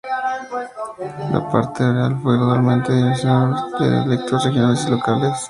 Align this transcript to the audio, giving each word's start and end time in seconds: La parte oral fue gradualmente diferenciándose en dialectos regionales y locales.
La 1.31 1.47
parte 1.51 1.83
oral 1.83 2.19
fue 2.23 2.33
gradualmente 2.35 2.91
diferenciándose 2.91 3.83
en 3.85 3.91
dialectos 4.07 4.43
regionales 4.45 4.85
y 4.87 4.89
locales. 4.89 5.33